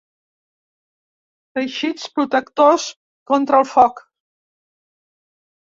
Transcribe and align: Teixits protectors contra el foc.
Teixits 1.59 2.07
protectors 2.17 2.89
contra 3.35 3.61
el 3.65 3.71
foc. 3.77 4.05